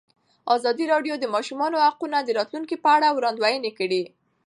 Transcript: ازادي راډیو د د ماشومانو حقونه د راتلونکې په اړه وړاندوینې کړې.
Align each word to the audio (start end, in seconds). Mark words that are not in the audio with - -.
ازادي 0.55 0.85
راډیو 0.93 1.15
د 1.17 1.21
د 1.21 1.25
ماشومانو 1.35 1.83
حقونه 1.85 2.17
د 2.21 2.29
راتلونکې 2.37 2.75
په 2.83 2.89
اړه 2.95 3.07
وړاندوینې 3.17 3.71
کړې. 3.79 4.03